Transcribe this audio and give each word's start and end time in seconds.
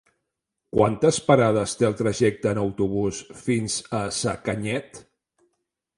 Quantes 0.75 1.19
parades 1.27 1.75
té 1.81 1.87
el 1.91 1.95
trajecte 2.01 2.51
en 2.53 2.61
autobús 2.63 3.21
fins 3.43 3.79
a 4.03 4.03
Sacanyet? 4.25 5.03